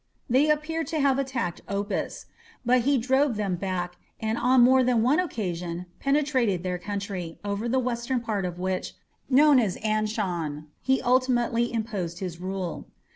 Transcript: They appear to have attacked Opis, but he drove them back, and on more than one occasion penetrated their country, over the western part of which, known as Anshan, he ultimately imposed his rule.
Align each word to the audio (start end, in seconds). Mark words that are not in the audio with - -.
They 0.27 0.49
appear 0.49 0.83
to 0.85 0.99
have 0.99 1.19
attacked 1.19 1.61
Opis, 1.69 2.25
but 2.65 2.81
he 2.81 2.97
drove 2.97 3.35
them 3.35 3.55
back, 3.55 3.97
and 4.19 4.35
on 4.39 4.61
more 4.61 4.83
than 4.83 5.03
one 5.03 5.19
occasion 5.19 5.85
penetrated 5.99 6.63
their 6.63 6.79
country, 6.79 7.37
over 7.45 7.69
the 7.69 7.77
western 7.77 8.19
part 8.19 8.43
of 8.43 8.57
which, 8.57 8.95
known 9.29 9.59
as 9.59 9.77
Anshan, 9.77 10.65
he 10.81 11.03
ultimately 11.03 11.71
imposed 11.71 12.17
his 12.17 12.39
rule. 12.41 12.87